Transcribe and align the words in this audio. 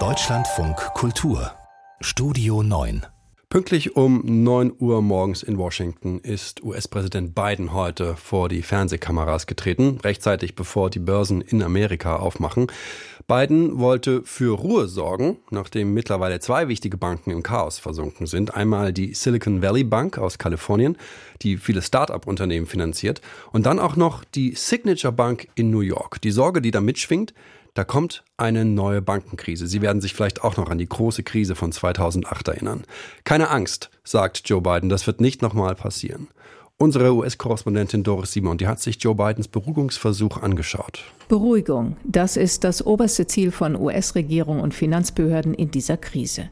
Deutschlandfunk 0.00 0.76
Kultur 0.94 1.52
Studio 2.00 2.64
9 2.64 3.06
Pünktlich 3.48 3.94
um 3.94 4.20
9 4.24 4.72
Uhr 4.80 5.00
morgens 5.00 5.44
in 5.44 5.58
Washington 5.58 6.18
ist 6.18 6.64
US-Präsident 6.64 7.36
Biden 7.36 7.72
heute 7.72 8.16
vor 8.16 8.48
die 8.48 8.62
Fernsehkameras 8.62 9.46
getreten, 9.46 10.00
rechtzeitig 10.02 10.56
bevor 10.56 10.90
die 10.90 10.98
Börsen 10.98 11.40
in 11.40 11.62
Amerika 11.62 12.16
aufmachen. 12.16 12.66
Biden 13.28 13.78
wollte 13.78 14.22
für 14.24 14.58
Ruhe 14.58 14.88
sorgen, 14.88 15.36
nachdem 15.50 15.94
mittlerweile 15.94 16.40
zwei 16.40 16.66
wichtige 16.66 16.96
Banken 16.96 17.30
im 17.30 17.44
Chaos 17.44 17.78
versunken 17.78 18.26
sind. 18.26 18.56
Einmal 18.56 18.92
die 18.92 19.14
Silicon 19.14 19.62
Valley 19.62 19.84
Bank 19.84 20.18
aus 20.18 20.38
Kalifornien, 20.38 20.98
die 21.42 21.58
viele 21.58 21.80
Start-up-Unternehmen 21.80 22.66
finanziert, 22.66 23.20
und 23.52 23.66
dann 23.66 23.78
auch 23.78 23.94
noch 23.94 24.24
die 24.24 24.56
Signature 24.56 25.12
Bank 25.12 25.46
in 25.54 25.70
New 25.70 25.78
York. 25.78 26.20
Die 26.22 26.32
Sorge, 26.32 26.60
die 26.60 26.72
da 26.72 26.80
mitschwingt, 26.80 27.34
da 27.74 27.84
kommt 27.84 28.24
eine 28.36 28.64
neue 28.64 29.02
Bankenkrise. 29.02 29.66
Sie 29.66 29.82
werden 29.82 30.00
sich 30.00 30.14
vielleicht 30.14 30.42
auch 30.44 30.56
noch 30.56 30.70
an 30.70 30.78
die 30.78 30.88
große 30.88 31.24
Krise 31.24 31.56
von 31.56 31.72
2008 31.72 32.48
erinnern. 32.48 32.84
Keine 33.24 33.50
Angst, 33.50 33.90
sagt 34.04 34.48
Joe 34.48 34.62
Biden, 34.62 34.88
das 34.88 35.06
wird 35.06 35.20
nicht 35.20 35.42
nochmal 35.42 35.74
passieren. 35.74 36.28
Unsere 36.76 37.14
US-Korrespondentin 37.14 38.02
Doris 38.02 38.32
Simon, 38.32 38.58
die 38.58 38.66
hat 38.66 38.80
sich 38.80 39.00
Joe 39.00 39.14
Bidens 39.14 39.46
Beruhigungsversuch 39.46 40.38
angeschaut. 40.38 41.04
Beruhigung, 41.28 41.96
das 42.04 42.36
ist 42.36 42.64
das 42.64 42.84
oberste 42.84 43.26
Ziel 43.26 43.52
von 43.52 43.76
US-Regierung 43.76 44.60
und 44.60 44.74
Finanzbehörden 44.74 45.54
in 45.54 45.70
dieser 45.70 45.96
Krise. 45.96 46.50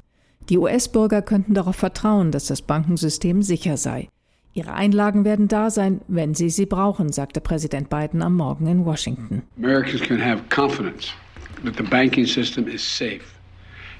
Die 0.49 0.59
US-Bürger 0.59 1.23
könnten 1.23 1.55
darauf 1.55 1.77
vertrauen, 1.77 2.31
dass 2.31 2.47
das 2.47 2.63
Bankensystem 2.63 3.43
sicher 3.43 3.77
sei. 3.77 4.09
Ihre 4.55 4.75
Einlagen 4.75 5.25
werden 5.25 5.49
da 5.49 5.71
sein, 5.71 6.03
wenn 6.09 6.35
Sie 6.35 6.51
sie 6.51 6.67
brauchen, 6.67 7.11
sagte 7.11 7.41
Präsident 7.41 7.89
Biden 7.89 8.23
am 8.23 8.37
Morgen 8.37 8.67
in 8.67 8.85
Washington. 8.85 9.43
Americans 9.57 10.03
can 10.03 10.23
have 10.23 10.43
confidence 10.51 11.15
that 11.65 11.77
the 11.77 11.83
banking 11.83 12.27
system 12.27 12.69
is 12.69 12.83
safe. 12.83 13.23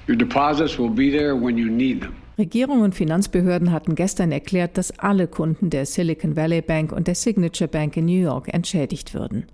Your 0.07 0.15
deposits 0.15 0.77
will 0.77 0.91
be 0.91 1.09
there 1.09 1.33
when 1.33 1.57
you 1.57 1.71
need 1.71 2.01
them. 2.01 2.13
Regierung 2.37 2.81
und 2.81 2.93
Finanzbehörden 2.93 3.71
hatten 3.71 3.95
gestern 3.95 4.31
erklärt, 4.31 4.77
dass 4.77 4.97
alle 4.99 5.27
Kunden 5.27 5.69
der 5.69 5.85
Silicon 5.85 6.35
Valley 6.35 6.61
Bank 6.61 6.91
und 6.91 7.07
der 7.07 7.15
Signature 7.15 7.67
Bank 7.67 7.97
in 7.97 8.05
New 8.05 8.21
York 8.21 8.53
entschädigt 8.53 9.13
würden. 9.13 9.45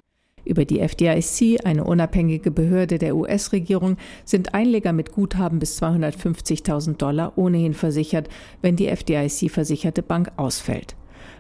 Über 0.49 0.65
die 0.65 0.79
FDIC, 0.79 1.63
eine 1.63 1.83
unabhängige 1.83 2.49
Behörde 2.49 2.97
der 2.97 3.15
US-Regierung, 3.15 3.97
sind 4.25 4.55
Einleger 4.55 4.93
mit 4.93 5.11
Guthaben 5.11 5.59
bis 5.59 5.79
250.000 5.79 6.97
Dollar 6.97 7.37
ohnehin 7.37 7.75
versichert, 7.75 8.29
wenn 8.63 8.75
die 8.75 8.87
FDIC-versicherte 8.87 10.01
Bank 10.01 10.31
ausfällt. 10.37 10.95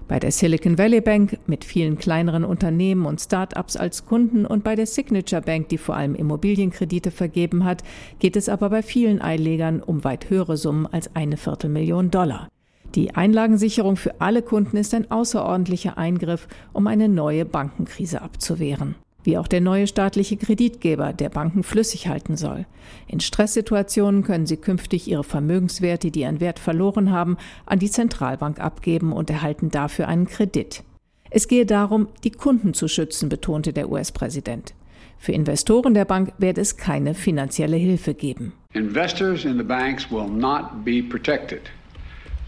Bei 0.07 0.19
der 0.19 0.31
Silicon 0.31 0.77
Valley 0.77 1.01
Bank 1.01 1.39
mit 1.47 1.65
vielen 1.65 1.97
kleineren 1.97 2.43
Unternehmen 2.43 3.07
und 3.07 3.19
Start-ups 3.19 3.77
als 3.77 4.05
Kunden 4.05 4.45
und 4.45 4.63
bei 4.63 4.75
der 4.75 4.85
Signature 4.85 5.41
Bank, 5.41 5.69
die 5.69 5.79
vor 5.79 5.95
allem 5.95 6.13
Immobilienkredite 6.13 7.09
vergeben 7.09 7.63
hat, 7.63 7.81
geht 8.19 8.35
es 8.35 8.47
aber 8.47 8.69
bei 8.69 8.83
vielen 8.83 9.21
Einlegern 9.21 9.81
um 9.81 10.03
weit 10.03 10.29
höhere 10.29 10.55
Summen 10.55 10.85
als 10.85 11.15
eine 11.15 11.37
Viertelmillion 11.37 12.11
Dollar. 12.11 12.47
Die 12.95 13.15
Einlagensicherung 13.15 13.97
für 13.97 14.19
alle 14.19 14.41
Kunden 14.41 14.75
ist 14.77 14.93
ein 14.93 15.11
außerordentlicher 15.11 15.97
Eingriff, 15.97 16.47
um 16.73 16.87
eine 16.87 17.07
neue 17.07 17.45
Bankenkrise 17.45 18.21
abzuwehren. 18.21 18.95
Wie 19.23 19.37
auch 19.37 19.47
der 19.47 19.61
neue 19.61 19.85
staatliche 19.85 20.37
Kreditgeber, 20.37 21.13
der 21.13 21.29
Banken 21.29 21.63
flüssig 21.63 22.07
halten 22.07 22.35
soll. 22.35 22.65
In 23.07 23.19
Stresssituationen 23.19 24.23
können 24.23 24.47
sie 24.47 24.57
künftig 24.57 25.07
ihre 25.07 25.23
Vermögenswerte, 25.23 26.09
die 26.09 26.25
an 26.25 26.39
Wert 26.39 26.57
verloren 26.57 27.11
haben, 27.11 27.37
an 27.65 27.79
die 27.79 27.91
Zentralbank 27.91 28.59
abgeben 28.59 29.11
und 29.11 29.29
erhalten 29.29 29.69
dafür 29.69 30.07
einen 30.07 30.27
Kredit. 30.27 30.83
Es 31.29 31.47
gehe 31.47 31.65
darum, 31.65 32.07
die 32.23 32.31
Kunden 32.31 32.73
zu 32.73 32.87
schützen, 32.87 33.29
betonte 33.29 33.71
der 33.71 33.91
US-Präsident. 33.91 34.73
Für 35.19 35.33
Investoren 35.33 35.93
der 35.93 36.05
Bank 36.05 36.31
werde 36.37 36.61
es 36.61 36.77
keine 36.77 37.13
finanzielle 37.13 37.77
Hilfe 37.77 38.13
geben. 38.13 38.53
Investors 38.73 39.43
in 39.45 39.57
the 39.57 39.63
banks 39.63 40.09
will 40.09 40.27
not 40.27 40.85
be 40.85 41.03
protected. 41.03 41.61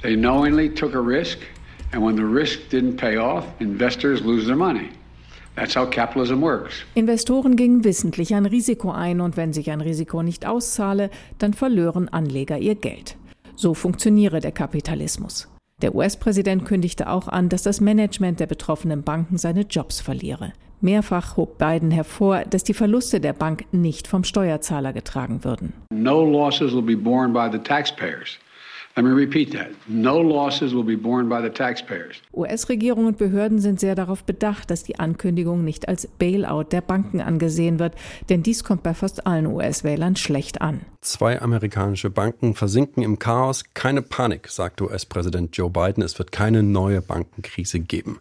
They 0.02 0.16
knowingly 0.16 0.70
took 0.70 0.96
a 0.96 1.00
risk, 1.00 1.38
and 1.92 2.04
when 2.04 2.16
the 2.16 2.26
risk 2.26 2.70
didn't 2.72 2.98
pay 2.98 3.18
off, 3.18 3.46
investors 3.60 4.22
lose 4.22 4.48
their 4.48 4.56
money. 4.56 4.90
That's 5.56 5.76
how 5.76 5.86
capitalism 5.86 6.42
works. 6.42 6.84
Investoren 6.96 7.56
gingen 7.56 7.84
wissentlich 7.84 8.34
ein 8.34 8.48
Risiko 8.48 8.92
ein 8.92 9.22
und 9.22 9.38
wenn 9.38 9.54
sich 9.54 9.70
ein 9.70 9.82
Risiko 9.82 10.24
nicht 10.24 10.48
auszahle, 10.48 11.12
dann 11.38 11.54
verlören 11.54 12.10
Anleger 12.10 12.58
ihr 12.58 12.76
Geld. 12.76 13.16
So 13.56 13.76
funktioniere 13.76 14.40
der 14.40 14.52
Kapitalismus. 14.52 15.48
Der 15.84 15.94
US-Präsident 15.94 16.66
kündigte 16.66 17.08
auch 17.10 17.28
an, 17.28 17.50
dass 17.50 17.62
das 17.62 17.80
Management 17.82 18.40
der 18.40 18.48
betroffenen 18.48 19.04
Banken 19.04 19.38
seine 19.38 19.62
Jobs 19.62 20.02
verliere. 20.02 20.54
Mehrfach 20.80 21.38
hob 21.38 21.60
Biden 21.60 21.92
hervor, 21.92 22.44
dass 22.50 22.64
die 22.64 22.74
Verluste 22.74 23.20
der 23.20 23.34
Bank 23.34 23.66
nicht 23.72 24.08
vom 24.08 24.24
Steuerzahler 24.24 24.94
getragen 24.94 25.44
würden. 25.44 25.74
No 25.94 26.24
losses 26.24 26.74
will 26.74 26.82
be 26.82 26.98
borne 26.98 27.34
by 27.34 27.56
the 27.56 27.64
taxpayers. 27.64 28.40
Let 28.98 29.06
me 29.06 29.12
repeat 29.12 29.54
that. 29.54 29.70
No 29.88 30.20
losses 30.20 30.74
will 30.74 30.84
be 30.84 30.98
borne 30.98 31.30
by 31.30 31.42
the 31.42 31.50
taxpayers. 31.50 32.18
US-Regierung 32.34 33.06
und 33.06 33.18
Behörden 33.18 33.60
sind 33.60 33.80
sehr 33.80 33.96
darauf 33.96 34.26
bedacht, 34.26 34.70
dass 34.70 34.84
die 34.84 35.00
Ankündigung 35.00 35.64
nicht 35.64 35.88
als 35.88 36.08
Bailout 36.08 36.66
der 36.72 36.82
Banken 36.82 37.22
angesehen 37.22 37.80
wird, 37.80 37.96
denn 38.30 38.44
dies 38.44 38.66
kommt 38.66 38.84
bei 38.84 38.94
fast 38.94 39.26
allen 39.26 39.46
US-Wählern 39.46 40.18
schlecht 40.18 40.62
an. 40.62 40.82
Zwei 41.00 41.42
amerikanische 41.42 42.10
Banken 42.10 42.54
versinken 42.54 43.02
im 43.02 43.18
Chaos. 43.18 43.64
Keine 43.74 44.02
Panik, 44.02 44.50
sagt 44.50 44.82
US-Präsident 44.82 45.56
Joe 45.56 45.70
Biden. 45.70 46.04
Es 46.04 46.20
wird 46.20 46.34
keine 46.34 46.62
neue 46.62 47.02
Bankenkrise 47.02 47.80
geben. 47.80 48.20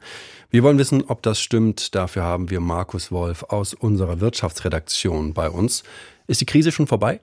Wir 0.51 0.63
wollen 0.63 0.79
wissen, 0.79 1.03
ob 1.09 1.23
das 1.23 1.41
stimmt. 1.41 1.97
Dafür 1.97 2.23
haben 2.23 2.49
wir 2.49 2.61
Markus 2.61 3.11
Wolf 3.11 3.43
aus 3.49 3.75
unserer 3.75 4.21
Wirtschaftsredaktion 4.21 5.35
bei 5.35 5.51
uns. 5.51 5.83
Ist 6.29 6.41
die 6.41 6.47
Krise 6.47 6.71
schon 6.71 6.87
vorbei? 6.87 7.21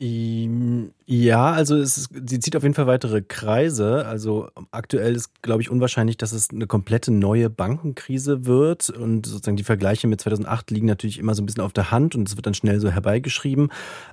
Ja, 0.00 1.50
also 1.50 1.76
es 1.76 2.08
sie 2.12 2.38
zieht 2.38 2.54
auf 2.54 2.62
jeden 2.62 2.76
Fall 2.76 2.86
weitere 2.86 3.20
Kreise. 3.20 4.06
Also 4.06 4.48
aktuell 4.70 5.16
ist, 5.16 5.42
glaube 5.42 5.60
ich, 5.60 5.70
unwahrscheinlich, 5.70 6.16
dass 6.16 6.30
es 6.30 6.50
eine 6.50 6.68
komplette 6.68 7.10
neue 7.10 7.50
Bankenkrise 7.50 8.46
wird. 8.46 8.90
Und 8.90 9.26
sozusagen 9.26 9.56
die 9.56 9.64
Vergleiche 9.64 10.06
mit 10.06 10.20
2008 10.20 10.70
liegen 10.70 10.86
natürlich 10.86 11.18
immer 11.18 11.34
so 11.34 11.42
ein 11.42 11.46
bisschen 11.46 11.64
auf 11.64 11.72
der 11.72 11.90
Hand 11.90 12.14
und 12.14 12.28
es 12.28 12.36
wird 12.36 12.46
dann 12.46 12.54
schnell 12.54 12.78
so 12.78 12.90
herbeigeschrieben. 12.90 13.72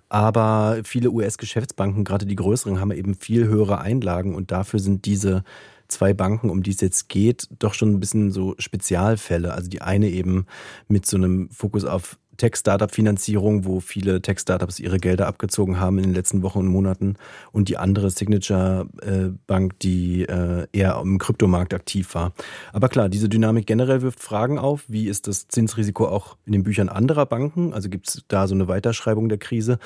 Aber 0.09 0.79
viele 0.84 1.12
US-Geschäftsbanken, 1.12 2.03
gerade 2.03 2.25
die 2.25 2.35
größeren, 2.35 2.79
haben 2.79 2.91
eben 2.91 3.13
viel 3.13 3.45
höhere 3.45 3.79
Einlagen 3.79 4.34
und 4.34 4.51
dafür 4.51 4.79
sind 4.79 5.06
diese 5.06 5.44
zwei 5.88 6.16
Banken, 6.16 6.50
um 6.50 6.63
die 6.63 6.72
es 6.72 6.81
jetzt 6.81 7.09
geht, 7.09 7.47
doch 7.59 7.75
schon 7.75 7.91
ein 7.91 8.00
bisschen 8.00 8.31
so 8.31 8.56
Spezialfälle. 8.57 9.53
Also 9.53 9.69
die 9.69 9.81
eine 9.84 10.09
eben 10.09 10.47
mit 10.88 11.06
so 11.06 11.18
einem 11.18 11.50
Fokus 11.51 11.85
auf 11.85 12.18
Tech-Startup-Finanzierung, 12.38 13.66
wo 13.66 13.79
viele 13.79 14.22
Tech-Startups 14.22 14.79
ihre 14.79 14.97
Gelder 14.97 15.28
abgezogen 15.28 15.79
haben 15.79 15.97
in 15.97 16.03
den 16.06 16.13
letzten 16.13 16.41
Wochen 16.41 16.59
und 16.59 16.68
Monaten. 16.68 17.16
Und 17.51 17.69
die 17.69 17.78
andere 17.78 18.09
Signature-Bank, 18.09 19.73
äh, 19.73 19.78
die 19.81 20.23
äh, 20.23 20.68
eher 20.74 21.00
im 21.01 21.18
Kryptomarkt 21.18 21.74
aktiv 21.74 22.13
war. 22.16 22.34
Aber 22.74 22.90
klar, 22.90 23.09
diese 23.09 23.29
Dynamik 23.29 23.66
generell 23.66 24.01
wirft 24.01 24.19
Fragen 24.19 24.59
auf. 24.59 24.84
Wie 24.88 25.07
ist 25.07 25.28
das 25.28 25.47
Zinsrisiko 25.47 26.07
auch 26.07 26.38
in 26.45 26.51
den 26.51 26.63
Büchern 26.63 26.90
anderer 26.90 27.25
Banken? 27.25 27.74
Also 27.74 27.90
gibt 27.90 28.09
es 28.09 28.24
da 28.28 28.47
so 28.47 28.56
eine 28.56 28.68
Weiterschreibung 28.68 29.29
der 29.29 29.38
Krise? 29.38 29.79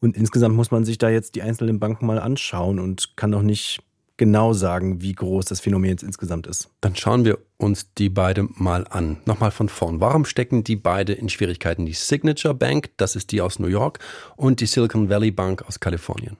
Und 0.00 0.16
insgesamt 0.16 0.56
muss 0.56 0.70
man 0.70 0.84
sich 0.84 0.98
da 0.98 1.10
jetzt 1.10 1.34
die 1.34 1.42
einzelnen 1.42 1.78
Banken 1.78 2.06
mal 2.06 2.18
anschauen 2.18 2.78
und 2.78 3.16
kann 3.16 3.30
noch 3.30 3.42
nicht 3.42 3.82
genau 4.16 4.52
sagen, 4.52 5.00
wie 5.02 5.12
groß 5.12 5.46
das 5.46 5.60
Phänomen 5.60 5.90
jetzt 5.90 6.02
insgesamt 6.02 6.46
ist. 6.46 6.68
Dann 6.80 6.94
schauen 6.94 7.24
wir 7.24 7.38
uns 7.60 7.92
die 7.94 8.08
beide 8.08 8.48
mal 8.56 8.86
an. 8.88 9.18
Nochmal 9.26 9.50
von 9.50 9.68
vorn. 9.68 10.00
Warum 10.00 10.24
stecken 10.24 10.64
die 10.64 10.76
beide 10.76 11.12
in 11.12 11.28
Schwierigkeiten? 11.28 11.86
Die 11.86 11.92
Signature 11.92 12.54
Bank, 12.54 12.90
das 12.96 13.16
ist 13.16 13.32
die 13.32 13.40
aus 13.40 13.58
New 13.58 13.68
York, 13.68 13.98
und 14.36 14.60
die 14.60 14.66
Silicon 14.66 15.08
Valley 15.08 15.30
Bank 15.30 15.62
aus 15.66 15.80
Kalifornien. 15.80 16.36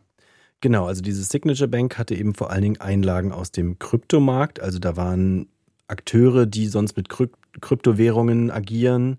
Genau, 0.60 0.86
also 0.86 1.02
diese 1.02 1.22
Signature 1.22 1.68
Bank 1.68 1.96
hatte 1.98 2.14
eben 2.14 2.34
vor 2.34 2.50
allen 2.50 2.62
Dingen 2.62 2.80
Einlagen 2.80 3.32
aus 3.32 3.50
dem 3.50 3.78
Kryptomarkt. 3.78 4.60
Also 4.60 4.78
da 4.78 4.96
waren 4.96 5.48
Akteure, 5.88 6.46
die 6.46 6.66
sonst 6.66 6.96
mit 6.96 7.08
Kryptowährungen 7.08 8.50
agieren, 8.50 9.18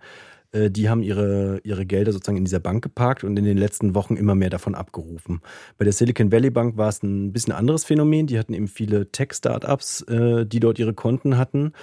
die 0.53 0.89
haben 0.89 1.01
ihre, 1.01 1.59
ihre 1.63 1.85
Gelder 1.85 2.11
sozusagen 2.11 2.37
in 2.37 2.45
dieser 2.45 2.59
Bank 2.59 2.83
geparkt 2.83 3.23
und 3.23 3.37
in 3.37 3.45
den 3.45 3.57
letzten 3.57 3.95
Wochen 3.95 4.17
immer 4.17 4.35
mehr 4.35 4.49
davon 4.49 4.75
abgerufen. 4.75 5.41
Bei 5.77 5.85
der 5.85 5.93
Silicon 5.93 6.31
Valley 6.31 6.49
Bank 6.49 6.77
war 6.77 6.89
es 6.89 7.03
ein 7.03 7.31
bisschen 7.31 7.53
anderes 7.53 7.85
Phänomen. 7.85 8.27
Die 8.27 8.37
hatten 8.37 8.53
eben 8.53 8.67
viele 8.67 9.11
Tech-Startups, 9.11 10.01
äh, 10.03 10.45
die 10.45 10.59
dort 10.59 10.79
ihre 10.79 10.93
Konten 10.93 11.37
hatten. 11.37 11.73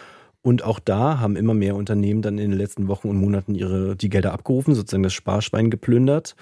Und 0.42 0.62
auch 0.62 0.78
da 0.78 1.18
haben 1.18 1.36
immer 1.36 1.54
mehr 1.54 1.76
Unternehmen 1.76 2.22
dann 2.22 2.38
in 2.38 2.50
den 2.50 2.58
letzten 2.58 2.88
Wochen 2.88 3.08
und 3.08 3.16
Monaten 3.16 3.54
ihre, 3.54 3.96
die 3.96 4.08
Gelder 4.08 4.32
abgerufen, 4.32 4.74
sozusagen 4.74 5.02
das 5.02 5.12
Sparschwein 5.12 5.70
geplündert. 5.70 6.36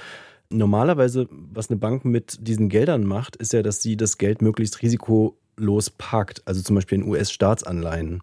Normalerweise, 0.50 1.26
was 1.30 1.70
eine 1.70 1.78
Bank 1.78 2.04
mit 2.04 2.46
diesen 2.46 2.68
Geldern 2.68 3.04
macht, 3.04 3.36
ist 3.36 3.52
ja, 3.52 3.62
dass 3.62 3.82
sie 3.82 3.96
das 3.96 4.18
Geld 4.18 4.42
möglichst 4.42 4.82
risikolos 4.82 5.90
parkt, 5.90 6.42
also 6.44 6.62
zum 6.62 6.76
Beispiel 6.76 6.98
in 6.98 7.08
US-Staatsanleihen. 7.08 8.20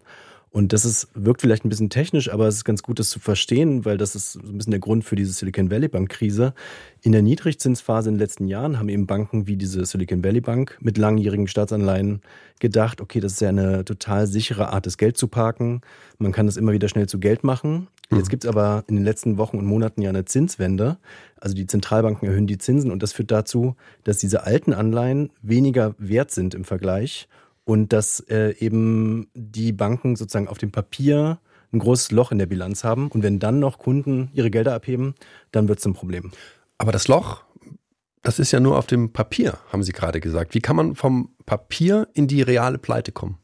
Und 0.54 0.72
das 0.72 0.84
ist, 0.84 1.08
wirkt 1.14 1.40
vielleicht 1.40 1.64
ein 1.64 1.68
bisschen 1.68 1.90
technisch, 1.90 2.32
aber 2.32 2.46
es 2.46 2.54
ist 2.54 2.64
ganz 2.64 2.84
gut, 2.84 3.00
das 3.00 3.10
zu 3.10 3.18
verstehen, 3.18 3.84
weil 3.84 3.98
das 3.98 4.14
ist 4.14 4.34
so 4.34 4.38
ein 4.38 4.56
bisschen 4.56 4.70
der 4.70 4.78
Grund 4.78 5.04
für 5.04 5.16
diese 5.16 5.32
Silicon 5.32 5.68
Valley 5.68 5.88
Bank 5.88 6.10
Krise. 6.10 6.54
In 7.02 7.10
der 7.10 7.22
Niedrigzinsphase 7.22 8.08
in 8.08 8.14
den 8.14 8.20
letzten 8.20 8.46
Jahren 8.46 8.78
haben 8.78 8.88
eben 8.88 9.08
Banken 9.08 9.48
wie 9.48 9.56
diese 9.56 9.84
Silicon 9.84 10.22
Valley 10.22 10.40
Bank 10.40 10.78
mit 10.80 10.96
langjährigen 10.96 11.48
Staatsanleihen 11.48 12.20
gedacht, 12.60 13.00
okay, 13.00 13.18
das 13.18 13.32
ist 13.32 13.40
ja 13.40 13.48
eine 13.48 13.84
total 13.84 14.28
sichere 14.28 14.72
Art, 14.72 14.86
das 14.86 14.96
Geld 14.96 15.18
zu 15.18 15.26
parken. 15.26 15.80
Man 16.18 16.30
kann 16.30 16.46
das 16.46 16.56
immer 16.56 16.70
wieder 16.70 16.88
schnell 16.88 17.08
zu 17.08 17.18
Geld 17.18 17.42
machen. 17.42 17.88
Jetzt 18.12 18.26
mhm. 18.26 18.30
gibt 18.30 18.44
es 18.44 18.48
aber 18.48 18.84
in 18.86 18.94
den 18.94 19.04
letzten 19.04 19.38
Wochen 19.38 19.58
und 19.58 19.66
Monaten 19.66 20.02
ja 20.02 20.10
eine 20.10 20.24
Zinswende. 20.24 20.98
Also 21.40 21.56
die 21.56 21.66
Zentralbanken 21.66 22.28
erhöhen 22.28 22.46
die 22.46 22.58
Zinsen 22.58 22.92
und 22.92 23.02
das 23.02 23.12
führt 23.12 23.32
dazu, 23.32 23.74
dass 24.04 24.18
diese 24.18 24.44
alten 24.44 24.72
Anleihen 24.72 25.30
weniger 25.42 25.96
wert 25.98 26.30
sind 26.30 26.54
im 26.54 26.62
Vergleich 26.62 27.26
und 27.64 27.92
dass 27.92 28.20
äh, 28.20 28.54
eben 28.58 29.28
die 29.34 29.72
Banken 29.72 30.16
sozusagen 30.16 30.48
auf 30.48 30.58
dem 30.58 30.70
Papier 30.70 31.38
ein 31.72 31.78
großes 31.78 32.12
Loch 32.12 32.32
in 32.32 32.38
der 32.38 32.46
Bilanz 32.46 32.84
haben. 32.84 33.08
Und 33.08 33.22
wenn 33.22 33.38
dann 33.38 33.58
noch 33.58 33.78
Kunden 33.78 34.30
ihre 34.32 34.50
Gelder 34.50 34.74
abheben, 34.74 35.14
dann 35.50 35.68
wird 35.68 35.80
es 35.80 35.86
ein 35.86 35.94
Problem. 35.94 36.30
Aber 36.78 36.92
das 36.92 37.08
Loch, 37.08 37.44
das 38.22 38.38
ist 38.38 38.52
ja 38.52 38.60
nur 38.60 38.78
auf 38.78 38.86
dem 38.86 39.12
Papier, 39.12 39.58
haben 39.72 39.82
Sie 39.82 39.92
gerade 39.92 40.20
gesagt. 40.20 40.54
Wie 40.54 40.60
kann 40.60 40.76
man 40.76 40.94
vom 40.94 41.30
Papier 41.46 42.08
in 42.14 42.26
die 42.26 42.42
reale 42.42 42.78
Pleite 42.78 43.12
kommen? 43.12 43.38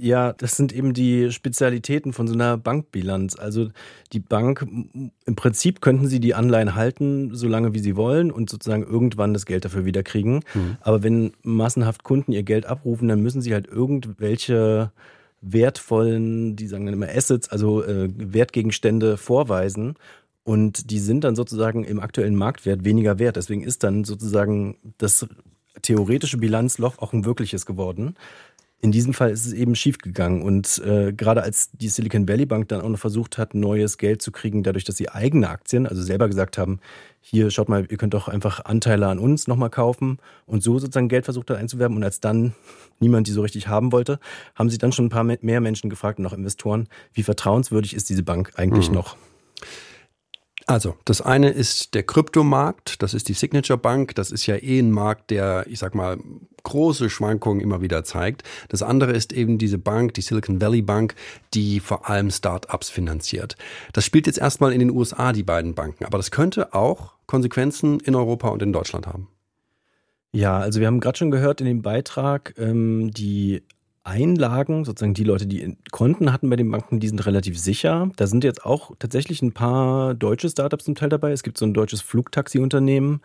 Ja, 0.00 0.32
das 0.32 0.56
sind 0.56 0.72
eben 0.72 0.94
die 0.94 1.32
Spezialitäten 1.32 2.12
von 2.12 2.28
so 2.28 2.34
einer 2.34 2.56
Bankbilanz. 2.56 3.34
Also 3.34 3.70
die 4.12 4.20
Bank, 4.20 4.64
im 4.64 5.34
Prinzip 5.34 5.80
könnten 5.80 6.06
sie 6.06 6.20
die 6.20 6.34
Anleihen 6.34 6.76
halten, 6.76 7.34
solange 7.34 7.74
wie 7.74 7.80
sie 7.80 7.96
wollen 7.96 8.30
und 8.30 8.48
sozusagen 8.48 8.84
irgendwann 8.84 9.34
das 9.34 9.44
Geld 9.44 9.64
dafür 9.64 9.84
wieder 9.84 10.04
kriegen. 10.04 10.44
Mhm. 10.54 10.76
Aber 10.80 11.02
wenn 11.02 11.32
massenhaft 11.42 12.04
Kunden 12.04 12.30
ihr 12.30 12.44
Geld 12.44 12.64
abrufen, 12.66 13.08
dann 13.08 13.22
müssen 13.22 13.42
sie 13.42 13.52
halt 13.52 13.66
irgendwelche 13.66 14.92
wertvollen, 15.40 16.54
die 16.54 16.68
sagen 16.68 16.86
dann 16.86 16.94
immer 16.94 17.08
Assets, 17.08 17.48
also 17.48 17.82
äh, 17.82 18.08
Wertgegenstände 18.16 19.16
vorweisen. 19.16 19.94
Und 20.44 20.92
die 20.92 21.00
sind 21.00 21.24
dann 21.24 21.34
sozusagen 21.34 21.82
im 21.82 21.98
aktuellen 21.98 22.36
Marktwert 22.36 22.84
weniger 22.84 23.18
wert. 23.18 23.34
Deswegen 23.34 23.62
ist 23.62 23.82
dann 23.82 24.04
sozusagen 24.04 24.76
das 24.98 25.26
theoretische 25.82 26.38
Bilanzloch 26.38 26.98
auch 26.98 27.12
ein 27.12 27.24
wirkliches 27.24 27.66
geworden 27.66 28.14
in 28.80 28.92
diesem 28.92 29.12
Fall 29.12 29.30
ist 29.30 29.44
es 29.44 29.52
eben 29.52 29.74
schiefgegangen. 29.74 30.42
Und 30.42 30.80
äh, 30.84 31.12
gerade 31.12 31.42
als 31.42 31.70
die 31.72 31.88
Silicon 31.88 32.28
Valley 32.28 32.46
Bank 32.46 32.68
dann 32.68 32.80
auch 32.80 32.88
noch 32.88 32.98
versucht 32.98 33.36
hat, 33.36 33.54
neues 33.54 33.98
Geld 33.98 34.22
zu 34.22 34.30
kriegen, 34.30 34.62
dadurch, 34.62 34.84
dass 34.84 34.96
sie 34.96 35.08
eigene 35.08 35.48
Aktien, 35.48 35.86
also 35.86 36.00
selber 36.00 36.28
gesagt 36.28 36.58
haben, 36.58 36.78
hier 37.20 37.50
schaut 37.50 37.68
mal, 37.68 37.86
ihr 37.90 37.96
könnt 37.96 38.14
doch 38.14 38.28
einfach 38.28 38.64
Anteile 38.64 39.08
an 39.08 39.18
uns 39.18 39.48
nochmal 39.48 39.70
kaufen 39.70 40.18
und 40.46 40.62
so 40.62 40.78
sozusagen 40.78 41.08
Geld 41.08 41.24
versucht 41.24 41.50
hat 41.50 41.58
einzuwerben. 41.58 41.96
Und 41.96 42.04
als 42.04 42.20
dann 42.20 42.54
niemand 43.00 43.26
die 43.26 43.32
so 43.32 43.42
richtig 43.42 43.66
haben 43.66 43.90
wollte, 43.90 44.20
haben 44.54 44.70
sie 44.70 44.78
dann 44.78 44.92
schon 44.92 45.06
ein 45.06 45.10
paar 45.10 45.24
mehr 45.24 45.60
Menschen 45.60 45.90
gefragt 45.90 46.20
und 46.20 46.26
auch 46.26 46.32
Investoren, 46.32 46.88
wie 47.12 47.24
vertrauenswürdig 47.24 47.94
ist 47.94 48.08
diese 48.08 48.22
Bank 48.22 48.52
eigentlich 48.56 48.88
mhm. 48.88 48.94
noch? 48.94 49.16
Also, 50.68 50.96
das 51.06 51.22
eine 51.22 51.48
ist 51.48 51.94
der 51.94 52.02
Kryptomarkt, 52.02 53.02
das 53.02 53.14
ist 53.14 53.28
die 53.28 53.32
Signature 53.32 53.78
Bank, 53.78 54.14
das 54.14 54.30
ist 54.30 54.46
ja 54.46 54.56
eh 54.56 54.78
ein 54.78 54.90
Markt, 54.90 55.30
der, 55.30 55.64
ich 55.66 55.78
sag 55.78 55.94
mal, 55.94 56.18
große 56.68 57.10
Schwankungen 57.10 57.60
immer 57.60 57.80
wieder 57.80 58.04
zeigt. 58.04 58.42
Das 58.68 58.82
andere 58.82 59.12
ist 59.12 59.32
eben 59.32 59.58
diese 59.58 59.78
Bank, 59.78 60.14
die 60.14 60.20
Silicon 60.20 60.60
Valley 60.60 60.82
Bank, 60.82 61.14
die 61.54 61.80
vor 61.80 62.08
allem 62.08 62.30
Start-ups 62.30 62.90
finanziert. 62.90 63.56
Das 63.92 64.04
spielt 64.04 64.26
jetzt 64.26 64.38
erstmal 64.38 64.72
in 64.72 64.80
den 64.80 64.90
USA, 64.90 65.32
die 65.32 65.42
beiden 65.42 65.74
Banken, 65.74 66.04
aber 66.04 66.18
das 66.18 66.30
könnte 66.30 66.74
auch 66.74 67.12
Konsequenzen 67.26 68.00
in 68.00 68.14
Europa 68.14 68.48
und 68.48 68.62
in 68.62 68.72
Deutschland 68.72 69.06
haben. 69.06 69.28
Ja, 70.32 70.58
also 70.58 70.80
wir 70.80 70.86
haben 70.86 71.00
gerade 71.00 71.16
schon 71.16 71.30
gehört 71.30 71.60
in 71.60 71.66
dem 71.66 71.82
Beitrag, 71.82 72.54
ähm, 72.58 73.10
die 73.12 73.62
Einlagen, 74.04 74.84
sozusagen 74.84 75.14
die 75.14 75.24
Leute, 75.24 75.46
die 75.46 75.76
Konten 75.90 76.32
hatten 76.32 76.48
bei 76.48 76.56
den 76.56 76.70
Banken, 76.70 76.98
die 76.98 77.08
sind 77.08 77.24
relativ 77.26 77.58
sicher. 77.58 78.10
Da 78.16 78.26
sind 78.26 78.42
jetzt 78.42 78.64
auch 78.64 78.92
tatsächlich 78.98 79.42
ein 79.42 79.52
paar 79.52 80.14
deutsche 80.14 80.48
Startups 80.48 80.84
zum 80.84 80.94
Teil 80.94 81.10
dabei. 81.10 81.32
Es 81.32 81.42
gibt 81.42 81.58
so 81.58 81.66
ein 81.66 81.74
deutsches 81.74 82.00
Flugtaxi-Unternehmen, 82.00 83.20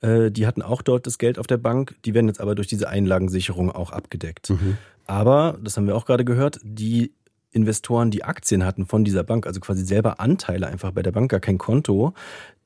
äh, 0.00 0.30
die 0.30 0.46
hatten 0.46 0.62
auch 0.62 0.82
dort 0.82 1.06
das 1.06 1.18
Geld 1.18 1.38
auf 1.38 1.46
der 1.46 1.58
Bank. 1.58 1.96
Die 2.04 2.14
werden 2.14 2.28
jetzt 2.28 2.40
aber 2.40 2.54
durch 2.54 2.68
diese 2.68 2.88
Einlagensicherung 2.88 3.70
auch 3.70 3.90
abgedeckt. 3.90 4.50
Mhm. 4.50 4.78
Aber, 5.06 5.58
das 5.62 5.76
haben 5.76 5.86
wir 5.86 5.96
auch 5.96 6.04
gerade 6.04 6.24
gehört, 6.24 6.58
die 6.62 7.12
Investoren, 7.52 8.10
die 8.10 8.22
Aktien 8.22 8.64
hatten 8.64 8.84
von 8.84 9.02
dieser 9.02 9.24
Bank, 9.24 9.46
also 9.46 9.60
quasi 9.60 9.84
selber 9.84 10.20
Anteile 10.20 10.66
einfach 10.66 10.92
bei 10.92 11.02
der 11.02 11.12
Bank, 11.12 11.30
gar 11.30 11.40
kein 11.40 11.56
Konto, 11.56 12.12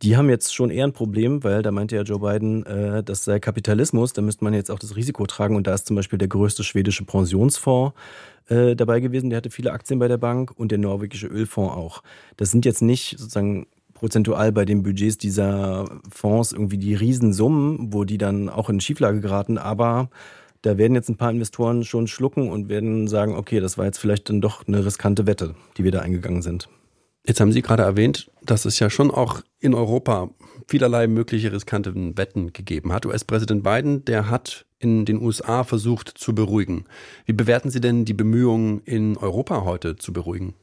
die 0.03 0.17
haben 0.17 0.29
jetzt 0.29 0.53
schon 0.53 0.71
eher 0.71 0.85
ein 0.85 0.93
Problem, 0.93 1.45
weil 1.45 1.63
da 1.63 1.71
meinte 1.71 1.95
ja 1.95 2.03
Joe 2.03 2.19
Biden, 2.19 2.67
äh, 2.67 3.05
das 3.05 3.25
sei 3.25 3.39
Kapitalismus, 3.39 4.13
da 4.13 4.23
müsste 4.23 4.43
man 4.43 4.53
jetzt 4.53 4.71
auch 4.71 4.81
das 4.81 4.97
Risiko 4.97 5.27
tragen 5.27 5.55
und 5.55 5.67
da 5.69 5.75
ist 5.75 5.87
zum 5.87 5.95
Beispiel 5.95 6.19
der 6.19 6.27
größte 6.27 6.65
schwedische 6.65 7.05
Pensionsfonds 7.05 7.95
äh, 8.49 8.75
dabei 8.75 8.99
gewesen, 8.99 9.31
der 9.31 9.37
hatte 9.37 9.51
viele 9.51 9.73
Aktien 9.73 10.01
bei 10.01 10.09
der 10.09 10.19
Bank 10.19 10.53
und 10.57 10.73
der 10.73 10.79
norwegische 10.79 11.29
Ölfonds 11.29 11.73
auch. 11.73 12.03
Das 12.37 12.51
sind 12.51 12.65
jetzt 12.65 12.83
nicht 12.83 13.17
sozusagen 13.17 13.67
prozentual 14.01 14.51
bei 14.51 14.65
den 14.65 14.83
Budgets 14.83 15.19
dieser 15.19 16.01
Fonds 16.11 16.53
irgendwie 16.53 16.79
die 16.79 16.95
Riesensummen, 16.95 17.93
wo 17.93 18.05
die 18.05 18.17
dann 18.17 18.49
auch 18.49 18.71
in 18.71 18.81
Schieflage 18.81 19.21
geraten, 19.21 19.59
aber 19.59 20.09
da 20.63 20.79
werden 20.79 20.95
jetzt 20.95 21.11
ein 21.11 21.19
paar 21.19 21.31
Investoren 21.31 21.85
schon 21.85 22.07
schlucken 22.07 22.49
und 22.49 22.71
werden 22.71 23.09
sagen, 23.09 23.35
okay, 23.35 23.61
das 23.61 23.77
war 23.77 23.85
jetzt 23.85 23.99
vielleicht 23.99 24.31
dann 24.31 24.41
doch 24.41 24.67
eine 24.67 24.87
riskante 24.87 25.27
Wette, 25.27 25.55
die 25.77 25.85
wir 25.85 25.93
da 25.93 26.01
eingegangen 26.01 26.41
sind. 26.41 26.71
Jetzt 27.27 27.41
haben 27.41 27.53
Sie 27.53 27.61
gerade 27.61 27.83
erwähnt, 27.83 28.31
dass 28.43 28.65
es 28.65 28.79
ja 28.79 28.89
schon 28.89 29.11
auch 29.11 29.43
in 29.59 29.75
Europa 29.75 30.31
vielerlei 30.67 31.07
mögliche 31.07 31.53
riskante 31.53 31.95
Wetten 31.95 32.55
gegeben 32.55 32.95
hat. 32.95 33.05
US-Präsident 33.05 33.63
Biden, 33.63 34.07
der 34.07 34.31
hat 34.31 34.65
in 34.79 35.05
den 35.05 35.21
USA 35.21 35.63
versucht 35.63 36.09
zu 36.17 36.35
beruhigen. 36.35 36.87
Wie 37.27 37.35
bewerten 37.35 37.69
Sie 37.69 37.83
denn 37.83 38.07
die 38.07 38.15
Bemühungen 38.15 38.81
in 38.87 39.19
Europa 39.19 39.65
heute 39.65 39.97
zu 39.97 40.15
beruhigen? 40.15 40.55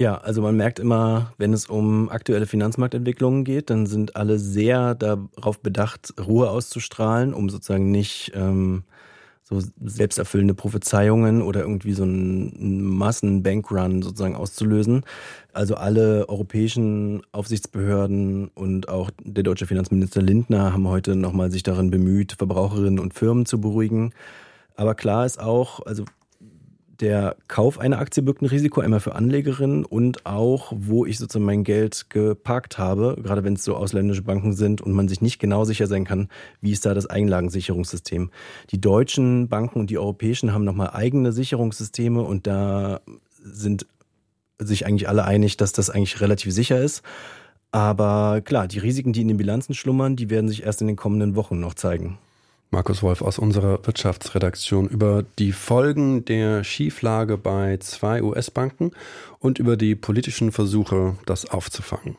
Ja, 0.00 0.14
also 0.16 0.40
man 0.40 0.56
merkt 0.56 0.78
immer, 0.78 1.34
wenn 1.36 1.52
es 1.52 1.66
um 1.66 2.08
aktuelle 2.08 2.46
Finanzmarktentwicklungen 2.46 3.44
geht, 3.44 3.68
dann 3.68 3.84
sind 3.84 4.16
alle 4.16 4.38
sehr 4.38 4.94
darauf 4.94 5.60
bedacht, 5.60 6.14
Ruhe 6.18 6.48
auszustrahlen, 6.48 7.34
um 7.34 7.50
sozusagen 7.50 7.90
nicht 7.90 8.32
ähm, 8.34 8.84
so 9.42 9.60
selbsterfüllende 9.84 10.54
Prophezeiungen 10.54 11.42
oder 11.42 11.60
irgendwie 11.60 11.92
so 11.92 12.04
einen 12.04 12.82
Massenbankrun 12.82 14.00
sozusagen 14.00 14.36
auszulösen. 14.36 15.04
Also 15.52 15.74
alle 15.74 16.30
europäischen 16.30 17.20
Aufsichtsbehörden 17.32 18.48
und 18.54 18.88
auch 18.88 19.10
der 19.22 19.42
deutsche 19.42 19.66
Finanzminister 19.66 20.22
Lindner 20.22 20.72
haben 20.72 20.88
heute 20.88 21.14
nochmal 21.14 21.50
sich 21.50 21.62
darin 21.62 21.90
bemüht, 21.90 22.36
Verbraucherinnen 22.38 23.00
und 23.00 23.12
Firmen 23.12 23.44
zu 23.44 23.60
beruhigen. 23.60 24.14
Aber 24.76 24.94
klar 24.94 25.26
ist 25.26 25.38
auch, 25.38 25.84
also 25.84 26.06
der 27.00 27.36
Kauf 27.48 27.78
einer 27.78 27.98
Aktie 27.98 28.22
birgt 28.22 28.42
ein 28.42 28.46
Risiko, 28.46 28.80
einmal 28.80 29.00
für 29.00 29.14
Anlegerinnen 29.14 29.84
und 29.84 30.26
auch, 30.26 30.72
wo 30.76 31.06
ich 31.06 31.18
sozusagen 31.18 31.44
mein 31.44 31.64
Geld 31.64 32.10
geparkt 32.10 32.78
habe, 32.78 33.16
gerade 33.22 33.44
wenn 33.44 33.54
es 33.54 33.64
so 33.64 33.74
ausländische 33.74 34.22
Banken 34.22 34.52
sind 34.52 34.80
und 34.80 34.92
man 34.92 35.08
sich 35.08 35.20
nicht 35.20 35.38
genau 35.38 35.64
sicher 35.64 35.86
sein 35.86 36.04
kann, 36.04 36.28
wie 36.60 36.72
ist 36.72 36.86
da 36.86 36.94
das 36.94 37.06
Einlagensicherungssystem. 37.06 38.30
Die 38.70 38.80
deutschen 38.80 39.48
Banken 39.48 39.80
und 39.80 39.90
die 39.90 39.98
europäischen 39.98 40.52
haben 40.52 40.64
nochmal 40.64 40.90
eigene 40.92 41.32
Sicherungssysteme 41.32 42.22
und 42.22 42.46
da 42.46 43.00
sind 43.42 43.86
sich 44.58 44.86
eigentlich 44.86 45.08
alle 45.08 45.24
einig, 45.24 45.56
dass 45.56 45.72
das 45.72 45.90
eigentlich 45.90 46.20
relativ 46.20 46.52
sicher 46.52 46.80
ist. 46.80 47.02
Aber 47.72 48.40
klar, 48.44 48.66
die 48.68 48.78
Risiken, 48.78 49.12
die 49.12 49.22
in 49.22 49.28
den 49.28 49.36
Bilanzen 49.36 49.74
schlummern, 49.74 50.16
die 50.16 50.28
werden 50.28 50.48
sich 50.48 50.64
erst 50.64 50.80
in 50.80 50.88
den 50.88 50.96
kommenden 50.96 51.36
Wochen 51.36 51.60
noch 51.60 51.74
zeigen. 51.74 52.18
Markus 52.72 53.02
Wolf 53.02 53.20
aus 53.20 53.40
unserer 53.40 53.84
Wirtschaftsredaktion 53.84 54.88
über 54.88 55.24
die 55.40 55.50
Folgen 55.50 56.24
der 56.24 56.62
Schieflage 56.62 57.36
bei 57.36 57.78
zwei 57.78 58.22
US-Banken 58.22 58.92
und 59.40 59.58
über 59.58 59.76
die 59.76 59.96
politischen 59.96 60.52
Versuche, 60.52 61.16
das 61.26 61.50
aufzufangen. 61.50 62.16